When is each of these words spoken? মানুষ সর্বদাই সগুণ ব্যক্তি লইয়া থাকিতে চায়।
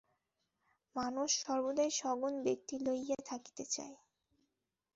মানুষ 0.95 1.29
সর্বদাই 1.43 1.91
সগুণ 1.91 2.33
ব্যক্তি 2.43 2.75
লইয়া 2.85 3.19
থাকিতে 3.25 3.63
চায়। 3.65 3.95